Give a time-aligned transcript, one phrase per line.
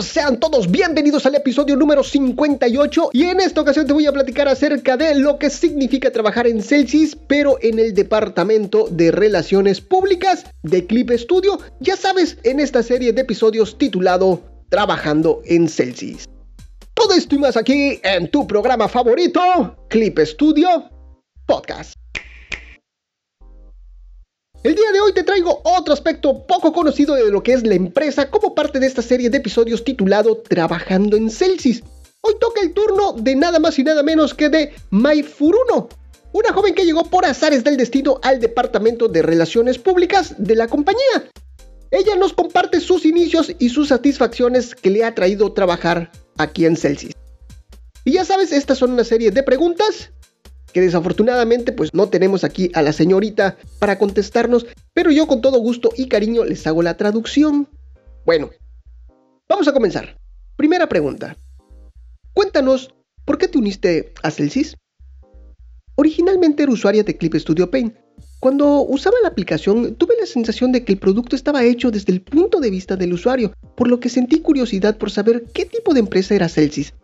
[0.00, 4.46] Sean todos bienvenidos al episodio número 58 y en esta ocasión te voy a platicar
[4.46, 10.44] acerca de lo que significa trabajar en Celsius, pero en el departamento de relaciones públicas
[10.62, 16.28] de Clip Studio, ya sabes, en esta serie de episodios titulado Trabajando en Celsius.
[16.94, 19.40] Todo esto y más aquí en tu programa favorito,
[19.88, 20.90] Clip Studio
[21.44, 21.94] Podcast.
[24.64, 27.76] El día de hoy te traigo otro aspecto poco conocido de lo que es la
[27.76, 31.84] empresa como parte de esta serie de episodios titulado Trabajando en Celsius.
[32.22, 35.88] Hoy toca el turno de nada más y nada menos que de Mai Furuno,
[36.32, 40.66] una joven que llegó por azares del destino al departamento de relaciones públicas de la
[40.66, 41.30] compañía.
[41.92, 46.76] Ella nos comparte sus inicios y sus satisfacciones que le ha traído trabajar aquí en
[46.76, 47.14] Celsius.
[48.04, 50.10] Y ya sabes, estas son una serie de preguntas
[50.72, 55.58] que desafortunadamente pues no tenemos aquí a la señorita para contestarnos, pero yo con todo
[55.58, 57.68] gusto y cariño les hago la traducción.
[58.24, 58.50] Bueno,
[59.48, 60.18] vamos a comenzar.
[60.56, 61.36] Primera pregunta.
[62.34, 64.76] Cuéntanos, ¿por qué te uniste a Celsius?
[65.96, 67.96] Originalmente era usuaria de Clip Studio Paint.
[68.40, 72.22] Cuando usaba la aplicación tuve la sensación de que el producto estaba hecho desde el
[72.22, 76.00] punto de vista del usuario, por lo que sentí curiosidad por saber qué tipo de
[76.00, 76.94] empresa era Celsius.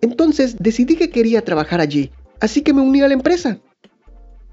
[0.00, 3.58] Entonces decidí que quería trabajar allí, así que me uní a la empresa.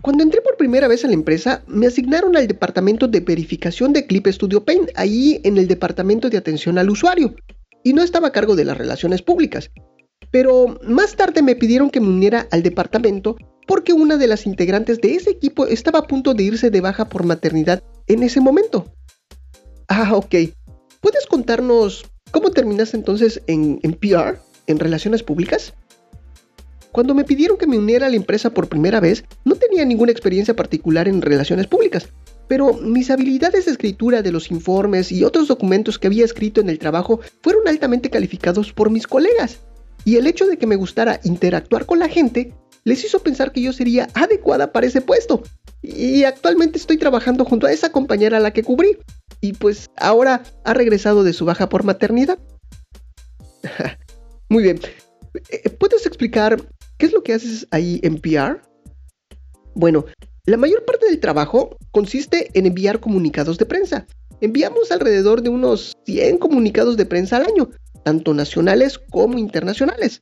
[0.01, 4.05] Cuando entré por primera vez a la empresa, me asignaron al departamento de verificación de
[4.05, 7.35] Clip Studio Paint, ahí en el departamento de atención al usuario,
[7.83, 9.71] y no estaba a cargo de las relaciones públicas.
[10.29, 14.99] Pero más tarde me pidieron que me uniera al departamento porque una de las integrantes
[14.99, 18.93] de ese equipo estaba a punto de irse de baja por maternidad en ese momento.
[19.87, 20.35] Ah, ok.
[20.99, 25.73] ¿Puedes contarnos cómo terminaste entonces en, en PR, en relaciones públicas?
[26.94, 30.11] Cuando me pidieron que me uniera a la empresa por primera vez, no tenía ninguna
[30.11, 32.08] experiencia particular en relaciones públicas,
[32.47, 36.69] pero mis habilidades de escritura de los informes y otros documentos que había escrito en
[36.69, 39.61] el trabajo fueron altamente calificados por mis colegas.
[40.05, 43.62] Y el hecho de que me gustara interactuar con la gente les hizo pensar que
[43.62, 45.41] yo sería adecuada para ese puesto.
[45.81, 49.00] Y actualmente estoy trabajando junto a esa compañera a la que cubrí.
[49.41, 52.38] Y pues ahora ha regresado de su baja por maternidad.
[54.50, 54.79] Muy bien.
[55.79, 56.57] ¿Puedes explicar
[57.03, 58.62] ¿Qué es lo que haces ahí en PR?
[59.75, 60.06] Bueno,
[60.46, 64.08] la mayor parte del trabajo consiste en enviar comunicados de prensa.
[64.40, 67.72] Enviamos alrededor de unos 100 comunicados de prensa al año,
[68.06, 70.22] tanto nacionales como internacionales.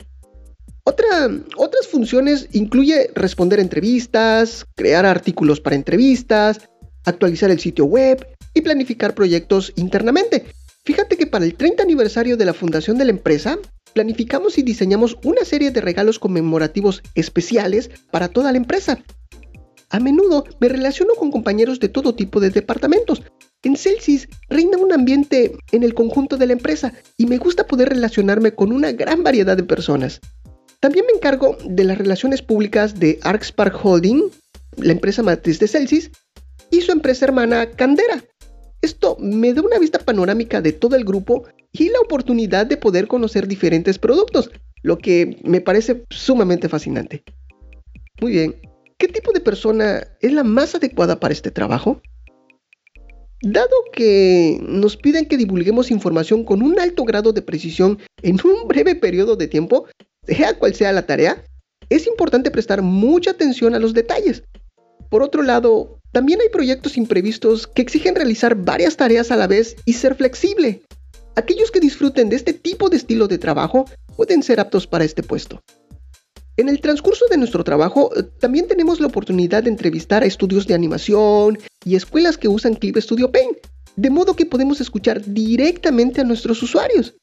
[0.84, 6.62] Otra, otras funciones incluye responder entrevistas, crear artículos para entrevistas,
[7.06, 8.26] actualizar el sitio web
[8.56, 10.46] y planificar proyectos internamente.
[10.84, 13.60] Fíjate que para el 30 aniversario de la fundación de la empresa,
[13.94, 18.98] planificamos y diseñamos una serie de regalos conmemorativos especiales para toda la empresa.
[19.90, 23.22] A menudo me relaciono con compañeros de todo tipo de departamentos.
[23.62, 27.90] En Celsius reina un ambiente en el conjunto de la empresa y me gusta poder
[27.90, 30.20] relacionarme con una gran variedad de personas.
[30.80, 34.32] También me encargo de las relaciones públicas de ArcSpark Holding,
[34.78, 36.10] la empresa matriz de Celsius,
[36.72, 38.24] y su empresa hermana Candera.
[38.82, 43.08] Esto me da una vista panorámica de todo el grupo y la oportunidad de poder
[43.08, 44.50] conocer diferentes productos,
[44.82, 47.24] lo que me parece sumamente fascinante.
[48.20, 48.56] Muy bien,
[48.98, 52.02] ¿qué tipo de persona es la más adecuada para este trabajo?
[53.44, 58.68] Dado que nos piden que divulguemos información con un alto grado de precisión en un
[58.68, 59.86] breve periodo de tiempo,
[60.28, 61.44] sea cual sea la tarea,
[61.90, 64.44] es importante prestar mucha atención a los detalles.
[65.12, 69.76] Por otro lado, también hay proyectos imprevistos que exigen realizar varias tareas a la vez
[69.86, 70.82] y ser flexible,
[71.36, 73.86] Aquellos que disfruten de este tipo de estilo de trabajo
[74.18, 75.62] pueden ser aptos para este puesto.
[76.58, 80.74] En el transcurso de nuestro trabajo también tenemos la oportunidad de entrevistar a estudios de
[80.74, 83.58] animación y escuelas que usan Clip Studio Paint,
[83.96, 87.16] de modo que podemos escuchar directamente a nuestros usuarios.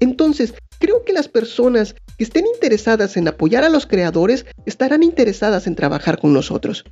[0.00, 5.68] Entonces, creo que las personas que estén interesadas en apoyar a los creadores estarán interesadas
[5.68, 6.84] en trabajar con nosotros.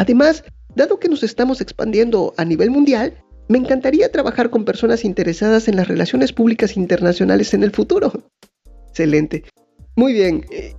[0.00, 0.44] Además,
[0.74, 5.76] dado que nos estamos expandiendo a nivel mundial, me encantaría trabajar con personas interesadas en
[5.76, 8.10] las relaciones públicas internacionales en el futuro.
[8.88, 9.44] Excelente.
[9.96, 10.46] Muy bien.
[10.52, 10.74] Eh,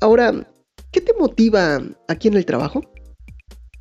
[0.00, 0.48] ahora,
[0.90, 2.80] ¿qué te motiva aquí en el trabajo?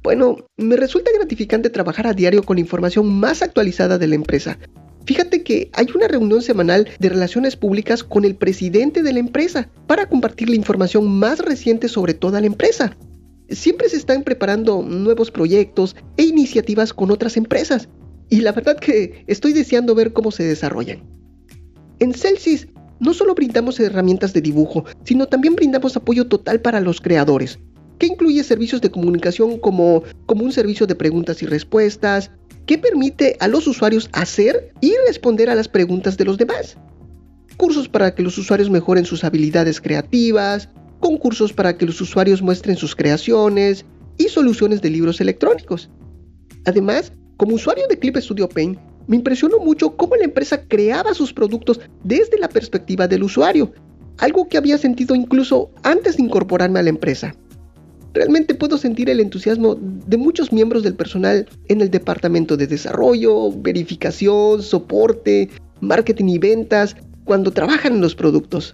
[0.03, 4.59] Bueno, me resulta gratificante trabajar a diario con información más actualizada de la empresa.
[5.05, 9.69] Fíjate que hay una reunión semanal de relaciones públicas con el presidente de la empresa
[9.87, 12.97] para compartir la información más reciente sobre toda la empresa.
[13.51, 17.89] Siempre se están preparando nuevos proyectos e iniciativas con otras empresas
[18.30, 21.03] y la verdad que estoy deseando ver cómo se desarrollan.
[22.00, 22.68] En Celsius
[23.01, 27.59] no solo brindamos herramientas de dibujo, sino también brindamos apoyo total para los creadores,
[28.00, 32.31] que incluye servicios de comunicación como, como un servicio de preguntas y respuestas,
[32.65, 36.77] que permite a los usuarios hacer y responder a las preguntas de los demás.
[37.57, 40.69] cursos para que los usuarios mejoren sus habilidades creativas,
[41.01, 43.86] concursos para que los usuarios muestren sus creaciones
[44.18, 45.89] y soluciones de libros electrónicos.
[46.65, 51.33] Además, como usuario de Clip Studio Paint, me impresionó mucho cómo la empresa creaba sus
[51.33, 53.74] productos desde la perspectiva del usuario,
[54.19, 57.36] algo que había sentido incluso antes de incorporarme a la empresa.
[58.13, 63.51] Realmente puedo sentir el entusiasmo de muchos miembros del personal en el departamento de desarrollo,
[63.51, 65.50] verificación, soporte,
[65.80, 68.74] marketing y ventas cuando trabajan en los productos.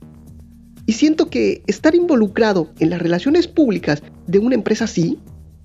[0.87, 5.19] Y siento que estar involucrado en las relaciones públicas de una empresa así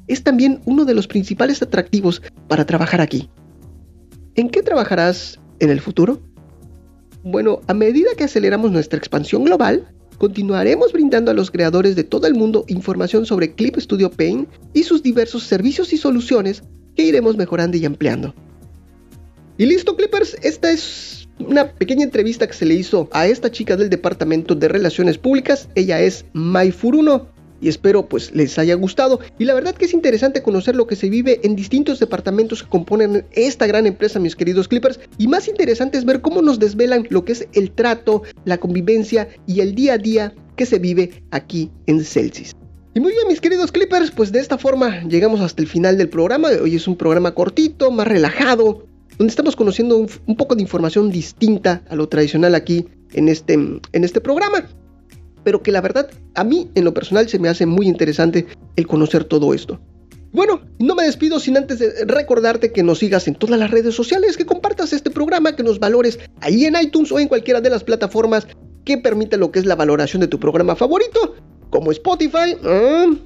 [0.08, 3.30] es también uno de los principales atractivos para trabajar aquí.
[4.34, 6.20] ¿En qué trabajarás en el futuro?
[7.22, 9.88] Bueno, a medida que aceleramos nuestra expansión global,
[10.18, 14.82] continuaremos brindando a los creadores de todo el mundo información sobre Clip Studio Paint y
[14.82, 16.64] sus diversos servicios y soluciones
[16.96, 18.34] que iremos mejorando y ampliando.
[19.56, 23.76] Y listo, Clippers, esta es una pequeña entrevista que se le hizo a esta chica
[23.76, 25.68] del Departamento de Relaciones Públicas.
[25.74, 27.28] Ella es Mai Furuno
[27.60, 29.20] y espero pues les haya gustado.
[29.38, 32.68] Y la verdad que es interesante conocer lo que se vive en distintos departamentos que
[32.68, 35.00] componen esta gran empresa, mis queridos Clippers.
[35.16, 39.28] Y más interesante es ver cómo nos desvelan lo que es el trato, la convivencia
[39.46, 42.54] y el día a día que se vive aquí en Celsius.
[42.94, 46.10] Y muy bien, mis queridos Clippers, pues de esta forma llegamos hasta el final del
[46.10, 46.48] programa.
[46.62, 48.86] Hoy es un programa cortito, más relajado,
[49.18, 54.04] donde estamos conociendo un, poco de información distinta a lo tradicional aquí en este, en
[54.04, 54.64] este programa
[55.44, 58.86] pero que la verdad a mí en lo personal se me hace muy interesante el
[58.86, 59.80] conocer todo esto.
[60.32, 63.94] Bueno, no me despido sin antes de recordarte que nos sigas en todas las redes
[63.94, 67.68] sociales, que compartas este programa, que nos valores ahí en iTunes o en cualquiera de
[67.68, 68.46] las plataformas
[68.84, 71.34] que permita lo que es la valoración de tu programa favorito,
[71.68, 72.56] como Spotify.
[72.64, 73.18] ¿eh?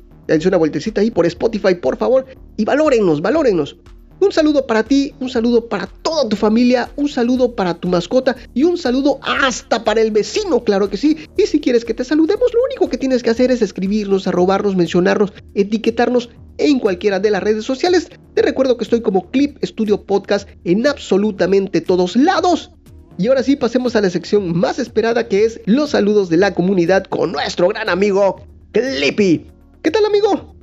[0.47, 3.77] una vueltecita ahí por Spotify, por favor, y valórenos, valórenos.
[4.27, 8.35] Un saludo para ti, un saludo para toda tu familia, un saludo para tu mascota
[8.55, 11.17] y un saludo hasta para el vecino, claro que sí.
[11.37, 14.75] Y si quieres que te saludemos, lo único que tienes que hacer es escribirnos, arrobarnos,
[14.75, 16.29] mencionarnos, etiquetarnos
[16.59, 18.09] en cualquiera de las redes sociales.
[18.35, 22.73] Te recuerdo que estoy como Clip Studio Podcast en absolutamente todos lados.
[23.19, 26.53] Y ahora sí, pasemos a la sección más esperada que es los saludos de la
[26.53, 29.47] comunidad con nuestro gran amigo Clippy.
[29.85, 30.57] ¿Qué tal amigo?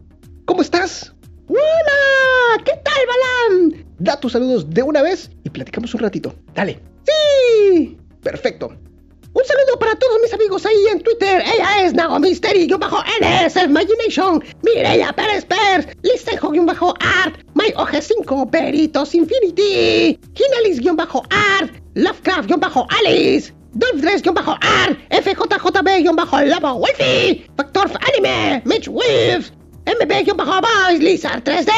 [0.44, 1.13] ¿Cómo estás?
[1.48, 2.64] ¡Hola!
[2.64, 3.86] ¿Qué tal, Balam?
[4.00, 6.34] Da tus saludos de una vez y platicamos un ratito.
[6.56, 6.80] Dale.
[7.06, 7.98] ¡Sí!
[8.22, 8.68] Perfecto.
[8.68, 11.42] Un saludo para todos mis amigos ahí en Twitter.
[11.42, 18.50] Ella es Nago Mystery, bajo NS Imagination, Mireya Pérez Pérez, Listejo, bajo Art, My OG5,
[18.50, 22.52] Peritos Infinity, Ginelis, bajo Art, Lovecraft,
[23.00, 29.50] Alice, 3, bajo Art, FJJB, bajo Lava Wolfie, Factor Anime, Mitch Wolf,
[29.86, 31.70] MB-Boys, Lizard 3D,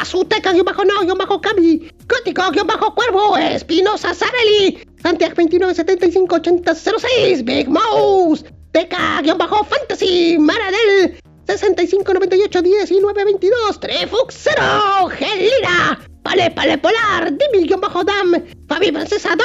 [0.00, 16.78] Azuteca-No-Kami, Gótico-Cuervo, Espinosa Sareli, Santiago 29758006, Big Mouse, Teca-Fantasy, Maradel, 65981922, Trefuxero, Gelira, Pale Pale
[16.78, 19.36] Polar, Dimi-Dam, Fabi Francesa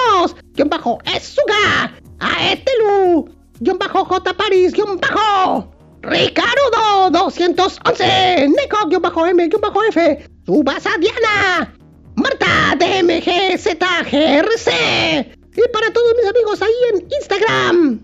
[0.56, 3.28] 2, bajo Esuga, Aetelu,
[3.60, 3.78] J
[4.38, 5.75] Paris, bajo
[6.08, 11.74] Ricardo 211, Neko-M-F, Subasa Diana,
[12.16, 14.70] Marta DMGZGRC.
[15.58, 18.00] Y para todos mis amigos ahí en Instagram,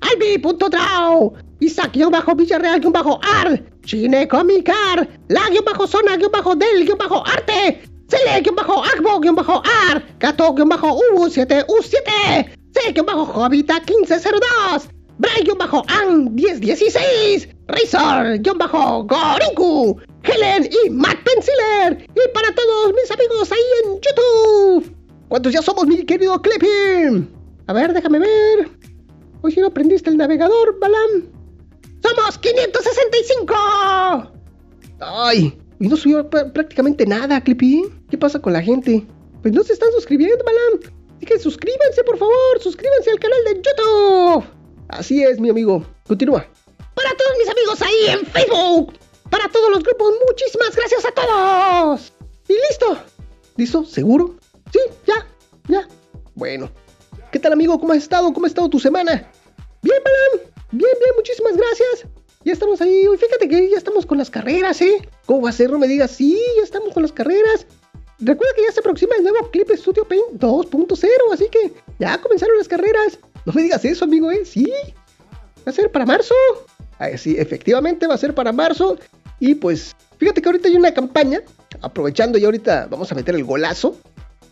[0.00, 22.06] Albi.trao, Isaac-Villarreal-Ar, Chine-Comicar, La-Zona-Del-Arte, Cele-Agbo-Ar, Gato-U7U7, C-Jovita1502, Brian-Ang1016, Razor-Gorinku, Helen y Matt Penciler.
[22.14, 24.94] Y para todos mis amigos ahí en YouTube.
[25.28, 27.28] ¿Cuántos ya somos, mi querido Clippy?
[27.66, 28.68] A ver, déjame ver.
[29.42, 31.28] Hoy si no aprendiste el navegador, Balam.
[32.02, 33.54] ¡Somos 565!
[35.00, 35.56] ¡Ay!
[35.80, 37.84] Y no subió prácticamente nada, Clippy.
[38.10, 39.06] ¿Qué pasa con la gente?
[39.42, 40.80] Pues no se están suscribiendo, Balam.
[41.16, 42.60] Así que suscríbanse, por favor.
[42.60, 44.44] Suscríbanse al canal de YouTube.
[44.94, 45.84] Así es, mi amigo.
[46.06, 46.46] Continúa.
[46.94, 48.92] Para todos mis amigos ahí en Facebook.
[49.28, 52.12] Para todos los grupos, muchísimas gracias a todos.
[52.48, 52.98] Y listo.
[53.56, 53.84] ¿Listo?
[53.84, 54.36] ¿Seguro?
[54.72, 55.26] Sí, ya,
[55.66, 55.88] ya.
[56.36, 56.70] Bueno.
[57.32, 57.76] ¿Qué tal, amigo?
[57.80, 58.32] ¿Cómo has estado?
[58.32, 59.28] ¿Cómo ha estado tu semana?
[59.82, 60.46] Bien, Balam.
[60.70, 62.06] Bien, bien, muchísimas gracias.
[62.44, 63.04] Ya estamos ahí.
[63.18, 65.08] Fíjate que ya estamos con las carreras, ¿eh?
[65.26, 65.70] ¿Cómo va a ser?
[65.70, 66.12] No me digas.
[66.12, 67.66] Sí, ya estamos con las carreras.
[68.20, 72.56] Recuerda que ya se aproxima el nuevo Clip Studio Paint 2.0, así que ya comenzaron
[72.56, 73.18] las carreras.
[73.46, 74.44] No me digas eso, amigo, ¿eh?
[74.44, 74.70] Sí.
[75.66, 76.34] Va a ser para marzo.
[76.98, 78.98] Ah, sí, efectivamente va a ser para marzo.
[79.40, 81.40] Y pues, fíjate que ahorita hay una campaña.
[81.82, 83.96] Aprovechando y ahorita vamos a meter el golazo.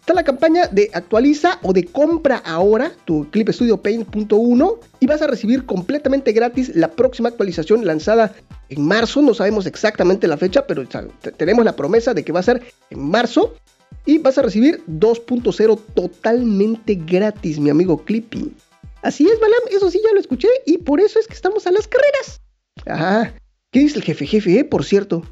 [0.00, 5.22] Está la campaña de actualiza o de compra ahora tu Clip Studio Paint.1 y vas
[5.22, 8.34] a recibir completamente gratis la próxima actualización lanzada
[8.68, 9.22] en marzo.
[9.22, 10.84] No sabemos exactamente la fecha, pero
[11.36, 13.54] tenemos la promesa de que va a ser en marzo.
[14.04, 18.52] Y vas a recibir 2.0 totalmente gratis, mi amigo Clippy.
[19.02, 21.72] Así es, Balam, eso sí ya lo escuché y por eso es que estamos a
[21.72, 22.40] las carreras.
[22.86, 23.34] Ajá.
[23.72, 24.64] ¿Qué dice el jefe jefe, eh?
[24.64, 25.22] Por cierto.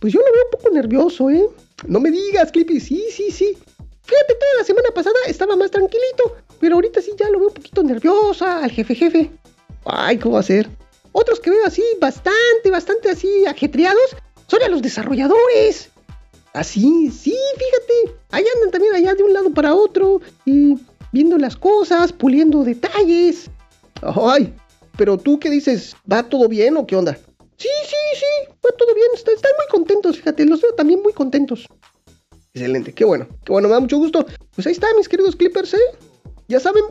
[0.00, 1.48] Pues yo lo veo un poco nervioso, ¿eh?
[1.86, 2.80] No me digas, Clippy.
[2.80, 3.56] Sí, sí, sí.
[4.02, 7.54] Fíjate, toda la semana pasada estaba más tranquilito, pero ahorita sí ya lo veo un
[7.54, 9.30] poquito nerviosa al jefe jefe.
[9.84, 10.68] Ay, ¿cómo va a ser?
[11.12, 15.90] Otros que veo así, bastante, bastante así ajetreados, son a los desarrolladores.
[16.52, 18.18] Así, sí, fíjate.
[18.30, 20.76] Ahí andan también allá de un lado para otro y
[21.12, 23.50] viendo las cosas, puliendo detalles.
[24.02, 24.52] Ay,
[24.96, 27.14] pero tú qué dices, ¿va todo bien o qué onda?
[27.56, 31.66] Sí, sí, sí, va todo bien, están, muy contentos, fíjate, los veo también muy contentos.
[32.52, 34.26] Excelente, qué bueno, qué bueno, me da mucho gusto.
[34.54, 35.80] Pues ahí está, mis queridos clippers, ¿eh?
[36.48, 36.84] Ya saben,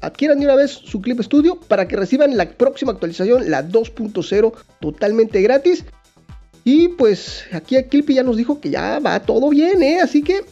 [0.00, 4.52] adquieran de una vez su Clip Studio para que reciban la próxima actualización, la 2.0,
[4.80, 5.84] totalmente gratis.
[6.64, 10.00] Y pues aquí Clippy ya nos dijo que ya va todo bien, ¿eh?
[10.00, 10.44] Así que...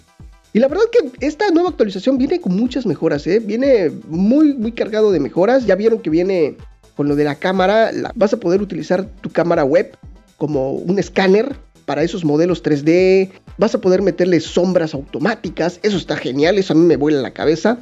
[0.52, 3.38] Y la verdad que esta nueva actualización viene con muchas mejoras, ¿eh?
[3.38, 5.66] Viene muy, muy cargado de mejoras.
[5.66, 6.56] Ya vieron que viene
[6.96, 7.90] con lo de la cámara.
[8.14, 9.96] vas a poder utilizar tu cámara web
[10.38, 13.30] como un escáner para esos modelos 3D.
[13.58, 15.78] Vas a poder meterle sombras automáticas.
[15.82, 17.78] Eso está genial, eso a mí me vuela la cabeza.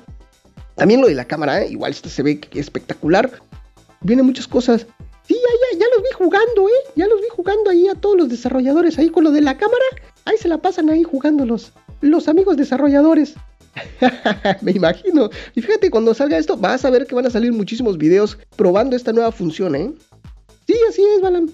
[0.74, 1.68] También lo de la cámara, ¿eh?
[1.70, 3.30] igual se ve espectacular.
[4.02, 4.86] Vienen muchas cosas.
[5.26, 6.92] Sí, ya, ya, ya los vi jugando, ¿eh?
[6.96, 9.84] Ya los vi jugando ahí a todos los desarrolladores ahí con lo de la cámara.
[10.28, 13.34] Ahí se la pasan ahí jugando los, amigos desarrolladores.
[14.60, 15.30] Me imagino.
[15.54, 18.94] Y fíjate, cuando salga esto, vas a ver que van a salir muchísimos videos probando
[18.94, 19.90] esta nueva función, ¿eh?
[20.66, 21.48] Sí, así es, Balam.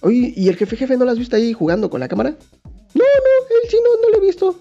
[0.00, 2.30] Oye, ¿y el jefe jefe no lo has visto ahí jugando con la cámara?
[2.94, 4.58] No, no, él sí no, no lo he visto.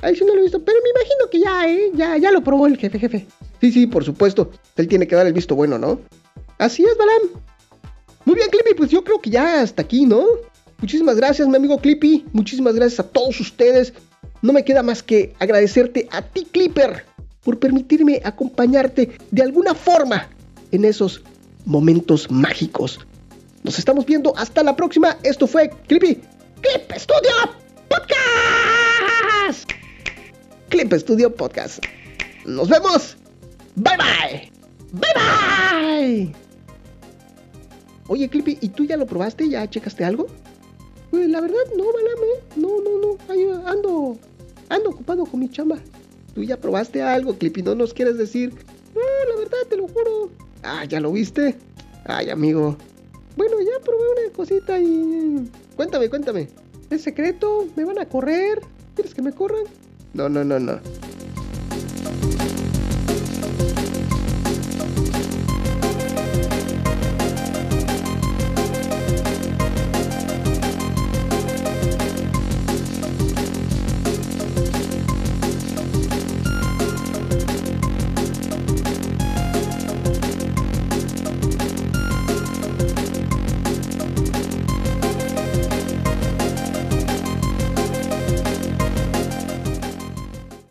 [0.00, 1.90] A él sí no lo he visto, pero me imagino que ya, ¿eh?
[1.94, 3.26] Ya, ya lo probó el jefe jefe.
[3.60, 4.52] Sí, sí, por supuesto.
[4.76, 6.00] Él tiene que dar el visto bueno, ¿no?
[6.56, 7.42] Así es, Balam.
[8.24, 10.24] Muy bien, Clippy, pues yo creo que ya hasta aquí, ¿no?
[10.82, 12.26] Muchísimas gracias, mi amigo Clippy.
[12.32, 13.94] Muchísimas gracias a todos ustedes.
[14.42, 17.06] No me queda más que agradecerte a ti, Clipper,
[17.42, 20.28] por permitirme acompañarte de alguna forma
[20.70, 21.22] en esos
[21.64, 22.98] momentos mágicos
[23.62, 25.16] nos estamos viendo hasta la próxima.
[25.22, 26.20] Esto fue Clippy
[26.60, 27.30] Clip Studio
[27.88, 29.70] Podcast.
[30.68, 31.84] Clip Studio Podcast.
[32.44, 33.16] Nos vemos.
[33.76, 34.50] Bye bye.
[34.92, 36.32] Bye bye.
[38.08, 39.48] Oye, Clippy, ¿y tú ya lo probaste?
[39.48, 40.26] ¿Ya checaste algo?
[41.12, 42.32] Pues la verdad, no, Balame.
[42.56, 43.68] No, no, no.
[43.68, 44.18] ando,
[44.70, 45.78] ando ocupado con mi chamba.
[46.34, 47.62] ¿Tú ya probaste algo, Clippy?
[47.62, 48.54] ¿No nos quieres decir?
[48.94, 50.30] No, la verdad, te lo juro.
[50.62, 51.54] Ah, ¿ya lo viste?
[52.06, 52.78] Ay, amigo.
[53.36, 55.50] Bueno, ya probé una cosita y...
[55.76, 56.48] Cuéntame, cuéntame.
[56.88, 57.66] ¿Es secreto?
[57.76, 58.62] ¿Me van a correr?
[58.94, 59.64] ¿Quieres que me corran?
[60.14, 60.80] No, no, no, no.